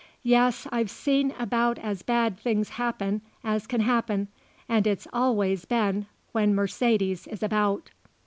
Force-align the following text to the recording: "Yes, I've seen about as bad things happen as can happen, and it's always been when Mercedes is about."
"Yes, 0.23 0.65
I've 0.71 0.89
seen 0.89 1.31
about 1.37 1.77
as 1.77 2.01
bad 2.01 2.39
things 2.39 2.69
happen 2.69 3.21
as 3.43 3.67
can 3.67 3.81
happen, 3.81 4.29
and 4.67 4.87
it's 4.87 5.07
always 5.13 5.65
been 5.65 6.07
when 6.31 6.55
Mercedes 6.55 7.27
is 7.27 7.43
about." 7.43 7.91